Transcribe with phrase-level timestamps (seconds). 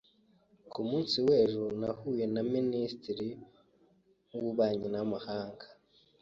[0.71, 3.29] Ku munsi w'ejo bahuye na Minisitiri
[4.29, 5.65] w’ububanyi n’amahanga.